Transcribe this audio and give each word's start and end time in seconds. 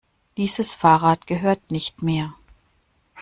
Dieses 0.35 0.73
Fahrrad 0.73 1.27
gehört 1.27 1.69
nicht 1.69 2.01
mir. 2.01 2.33